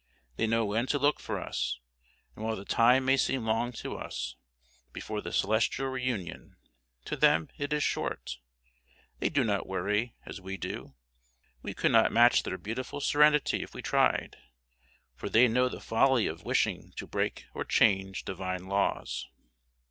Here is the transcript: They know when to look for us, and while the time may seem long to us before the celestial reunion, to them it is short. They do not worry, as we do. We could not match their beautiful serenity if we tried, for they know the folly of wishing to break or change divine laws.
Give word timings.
They 0.35 0.47
know 0.47 0.65
when 0.65 0.87
to 0.87 0.97
look 0.97 1.19
for 1.19 1.39
us, 1.39 1.79
and 2.35 2.43
while 2.43 2.55
the 2.55 2.65
time 2.65 3.05
may 3.05 3.17
seem 3.17 3.45
long 3.45 3.71
to 3.73 3.95
us 3.97 4.35
before 4.93 5.21
the 5.21 5.31
celestial 5.31 5.89
reunion, 5.89 6.55
to 7.05 7.15
them 7.15 7.49
it 7.59 7.71
is 7.71 7.83
short. 7.83 8.39
They 9.19 9.29
do 9.29 9.43
not 9.43 9.67
worry, 9.67 10.15
as 10.25 10.41
we 10.41 10.57
do. 10.57 10.95
We 11.61 11.75
could 11.75 11.91
not 11.91 12.11
match 12.11 12.41
their 12.41 12.57
beautiful 12.57 12.99
serenity 12.99 13.61
if 13.61 13.75
we 13.75 13.83
tried, 13.83 14.37
for 15.13 15.29
they 15.29 15.47
know 15.47 15.69
the 15.69 15.79
folly 15.79 16.25
of 16.25 16.45
wishing 16.45 16.93
to 16.93 17.05
break 17.05 17.45
or 17.53 17.63
change 17.63 18.25
divine 18.25 18.65
laws. 18.65 19.27